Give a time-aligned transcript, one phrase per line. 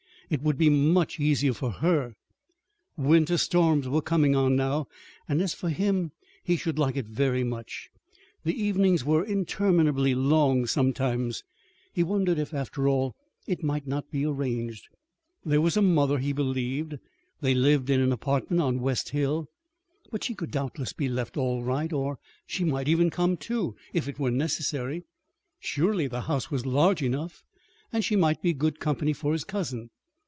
[0.33, 2.13] It would be much easier for her
[2.95, 4.87] winter storms were coming on now;
[5.27, 7.89] and as for him he should like it very much.
[8.45, 11.43] The evenings were interminably long sometimes.
[11.91, 13.13] He wondered if, after all,
[13.45, 14.87] it might not be arranged.
[15.43, 16.97] There was a mother, he believed.
[17.41, 19.49] They lived in an apartment on West Hill.
[20.11, 24.07] But she could doubtless be left all right, or she might even come, too, if
[24.07, 25.03] it were necessary.
[25.59, 27.43] Surely the house was large enough,
[27.91, 29.89] and she might be good company for his cousin.